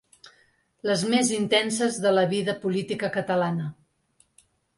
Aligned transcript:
Les 0.89 1.03
més 1.13 1.29
intenses 1.39 1.99
de 2.07 2.15
la 2.15 2.23
vida 2.33 2.57
política 2.65 3.11
catalana. 3.19 3.71